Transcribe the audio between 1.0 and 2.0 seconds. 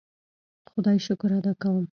شکر ادا کوم.